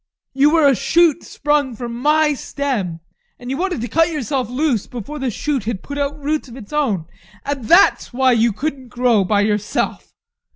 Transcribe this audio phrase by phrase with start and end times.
[0.33, 3.01] You were a shoot sprung from my stem,
[3.37, 6.57] and you wanted to cut yourself loose before the shoot had put out roots of
[6.57, 7.05] its own,
[7.45, 10.11] and that's why you couldn't grow by yourself.